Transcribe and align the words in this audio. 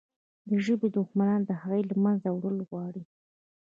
د 0.49 0.51
ژبې 0.65 0.87
دښمنان 0.97 1.41
د 1.45 1.51
هغې 1.61 1.81
له 1.89 1.95
منځه 2.03 2.27
وړل 2.31 2.59
غواړي. 2.69 3.03